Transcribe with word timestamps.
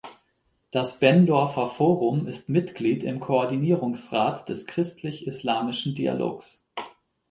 Das 0.71 0.97
Bendorfer 0.97 1.67
Forum 1.67 2.27
ist 2.27 2.49
Mitglied 2.49 3.03
im 3.03 3.19
Koordinierungsrat 3.19 4.49
des 4.49 4.65
christlich-islamischen 4.65 5.93
Dialogs. 5.93 6.65